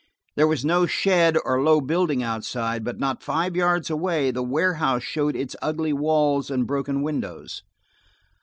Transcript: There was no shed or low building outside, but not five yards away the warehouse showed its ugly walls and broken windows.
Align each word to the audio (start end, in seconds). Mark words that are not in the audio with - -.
There 0.35 0.47
was 0.47 0.65
no 0.65 0.87
shed 0.87 1.37
or 1.45 1.61
low 1.61 1.79
building 1.79 2.23
outside, 2.23 2.83
but 2.83 2.97
not 2.97 3.21
five 3.21 3.55
yards 3.55 3.87
away 3.91 4.31
the 4.31 4.41
warehouse 4.41 5.03
showed 5.03 5.35
its 5.35 5.55
ugly 5.61 5.93
walls 5.93 6.49
and 6.49 6.65
broken 6.65 7.03
windows. 7.03 7.61